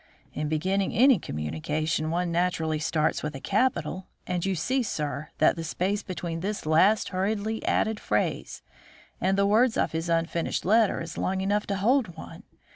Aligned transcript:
In 0.33 0.49
beginning 0.49 0.95
any 0.95 1.19
communication, 1.19 2.09
one 2.09 2.31
naturally 2.31 2.79
starts 2.79 3.21
with 3.21 3.35
a 3.35 3.39
capital, 3.39 4.07
and 4.25 4.43
you 4.43 4.55
see, 4.55 4.81
sir, 4.81 5.29
that 5.37 5.55
the 5.55 5.63
space 5.63 6.01
between 6.01 6.39
this 6.39 6.65
last 6.65 7.09
hurriedly 7.09 7.63
added 7.67 7.99
phrase 7.99 8.63
and 9.21 9.37
the 9.37 9.45
words 9.45 9.77
of 9.77 9.91
his 9.91 10.09
unfinished 10.09 10.65
letter 10.65 11.01
is 11.01 11.19
long 11.19 11.39
enough 11.41 11.67
to 11.67 11.75
hold 11.75 12.17
one. 12.17 12.41